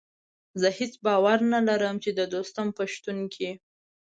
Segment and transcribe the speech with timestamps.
[0.61, 3.49] زه هېڅ باور نه لرم چې د دوستم په شتون کې.